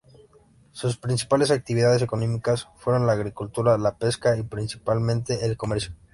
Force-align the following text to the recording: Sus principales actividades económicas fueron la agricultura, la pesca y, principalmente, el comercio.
Sus 0.71 0.97
principales 0.97 1.51
actividades 1.51 2.01
económicas 2.01 2.67
fueron 2.77 3.05
la 3.05 3.13
agricultura, 3.13 3.77
la 3.77 3.99
pesca 3.99 4.35
y, 4.35 4.41
principalmente, 4.41 5.45
el 5.45 5.55
comercio. 5.57 5.93